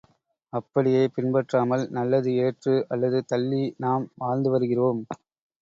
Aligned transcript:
அப்படியே 0.53 1.03
பின்பற்றாமல் 1.07 1.83
நல்லது 1.89 2.31
ஏற்று 2.37 2.75
அல்லது 2.89 3.21
தள்ளி 3.25 3.63
நாம் 3.77 4.11
வாழ்ந்து 4.17 4.49
வருகிறோம். 4.49 5.03